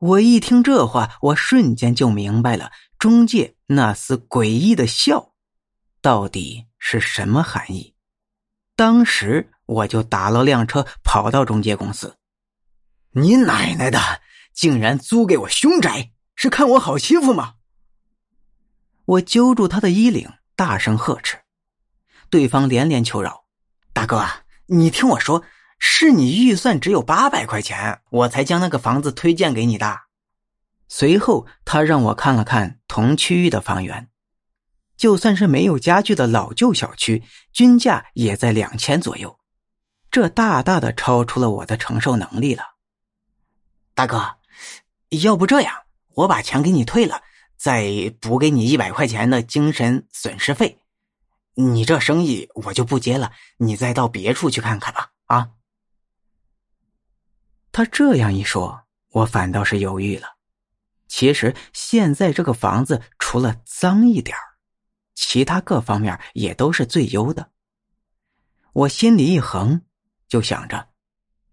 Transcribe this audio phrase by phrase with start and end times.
[0.00, 5.34] 我一听这话，我瞬间就明白了中介那丝诡异的笑，
[6.00, 7.94] 到底是什么含义。
[8.74, 12.16] 当时我就打了辆车，跑到中介公司。
[13.12, 13.98] 你奶奶的！
[14.54, 17.56] 竟然租给我凶宅，是看我好欺负吗？
[19.04, 21.38] 我揪住他的衣领，大声呵斥。
[22.30, 23.44] 对方连连求饶
[23.92, 24.26] ：“大哥，
[24.66, 25.44] 你听我说，
[25.80, 30.02] 是你预算只有八百块钱，我才将那个房子推荐给你的。”
[30.86, 34.08] 随后，他让我看了看同区域的房源，
[34.96, 37.22] 就算是没有家具的老旧小区，
[37.52, 39.38] 均价也在两千左右，
[40.10, 42.64] 这大大的超出了我的承受能力了。
[43.94, 44.36] 大哥，
[45.22, 45.72] 要不这样，
[46.16, 47.22] 我把钱给你退了，
[47.56, 50.78] 再补给你一百块钱的精神损失费。
[51.54, 55.09] 你这生意我就不接了，你再到别处去看看吧。
[57.72, 60.28] 他这样一说，我反倒是犹豫了。
[61.08, 64.36] 其实现在这个房子除了脏一点
[65.14, 67.50] 其他各方面也都是最优的。
[68.72, 69.82] 我心里一横，
[70.28, 70.88] 就想着，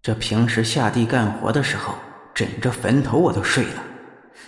[0.00, 1.94] 这平时下地干活的时候，
[2.34, 3.82] 枕着坟头我都睡了，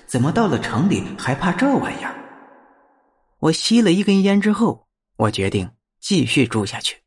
[0.06, 2.14] 怎么到了城里还怕这玩意儿？
[3.40, 4.86] 我吸了一根烟之后。
[5.16, 7.02] 我决定继续住下去，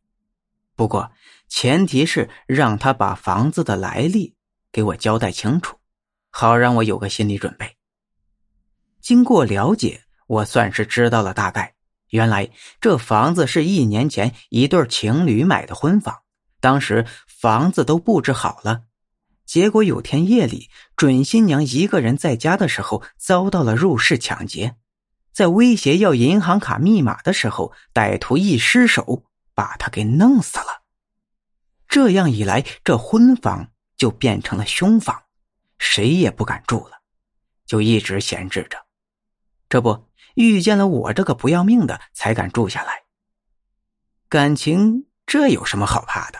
[0.76, 1.12] 不过
[1.48, 4.36] 前提是让他把房子的来历
[4.74, 5.78] 给我交代清楚，
[6.32, 7.78] 好让我有个心理准备。
[9.00, 11.76] 经过了解，我算是知道了大概。
[12.10, 12.50] 原来
[12.82, 16.22] 这房子是一年前一对情侣买的婚房，
[16.60, 18.84] 当时房子都布置好了，
[19.46, 24.76] 结果有天夜里，准新娘一个人在家的时候遭到了入室抢劫。
[25.32, 29.24] 在威胁要银行卡密码的时候，歹徒一失手
[29.56, 30.84] 把他给弄死了。
[31.88, 33.72] 这样一来，这婚房
[34.04, 35.24] 就变成了凶房，
[35.78, 37.00] 谁也不敢住了，
[37.66, 38.86] 就一直闲置着。
[39.70, 43.04] 这不遇见了我这个不要命的，才敢住下来。
[44.28, 46.38] 感情这有什么好怕的？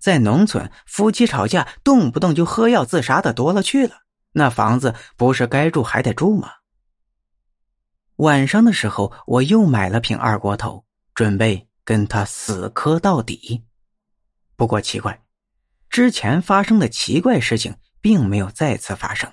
[0.00, 3.98] 在农村，夫妻吵架动不动就喝药自杀的多了去了，
[4.32, 6.50] 那房子不是该住还得住吗？
[8.16, 10.84] 晚上的时候，我又买了瓶二锅头，
[11.14, 13.64] 准备跟他死磕到底。
[14.56, 15.23] 不过奇怪，
[15.94, 19.32] 之前发生的奇怪事情并没有再次发生。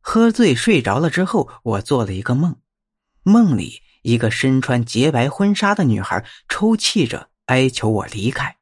[0.00, 2.56] 喝醉睡着了之后，我做了一个梦，
[3.24, 8.56] 梦里一个身穿洁白婚纱的女孩抽泣着哀求我离开：“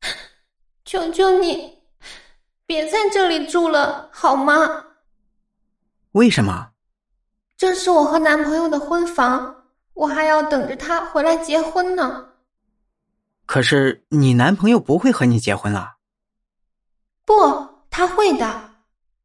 [0.86, 1.80] 求求你，
[2.64, 4.86] 别在这里住了，好吗？”
[6.12, 6.70] 为什么？
[7.58, 12.30] 这是我和男朋友的婚房，我还要等着他回来结婚呢。
[13.54, 15.98] 可是你男朋友不会和你结婚了？
[17.24, 17.32] 不，
[17.88, 18.72] 他会的。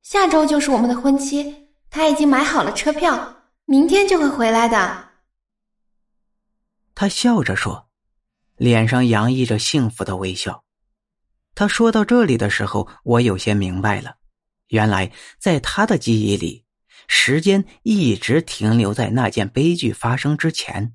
[0.04, 5.10] 下周就是我们的婚期，他已经买好了车票，明天就会回来的。
[6.94, 7.90] 他笑着说，
[8.56, 10.64] 脸上洋溢着幸福的微笑。
[11.56, 14.18] 他说到这里的时候，我有些明白了，
[14.68, 16.66] 原来在他的记忆里。
[17.08, 20.94] 时间一直停留在那件悲剧发生之前，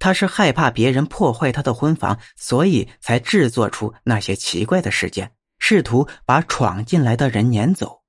[0.00, 8.02] 他是害怕别人破坏他的婚房，所以才制作出那些奇怪的事件，试图把闯进来的人撵走。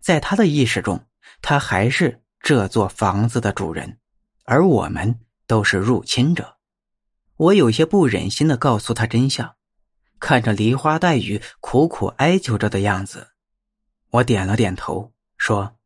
[0.00, 1.04] 在他的意识中，
[1.42, 3.98] 他还是这座房子的主人，
[4.44, 6.56] 而我们都是入侵者。
[7.36, 9.56] 我有些不忍心的告诉他真相，
[10.18, 13.32] 看着梨花带雨、苦苦哀求着的样子，
[14.10, 15.76] 我点了点头，说。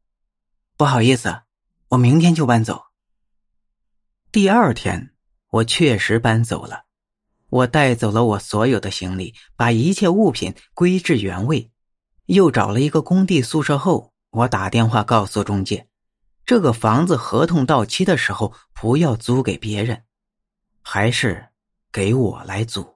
[0.76, 1.42] 不好意思，
[1.88, 2.86] 我明天就搬走。
[4.32, 5.13] 第二天，
[5.54, 6.84] 我确实搬走了。
[7.48, 11.70] 我带走了我所有的行李，把一切物品归置原位，
[12.26, 15.86] 又找了一个工地宿舍后，我打电话告诉中介，
[16.44, 20.02] 这个房子合同到期的时候不要租给别人，
[20.82, 21.50] 还是
[21.92, 22.93] 给我来租。